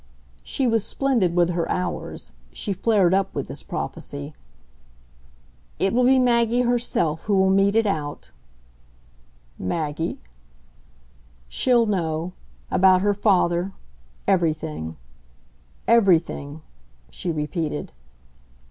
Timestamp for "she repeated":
17.11-17.91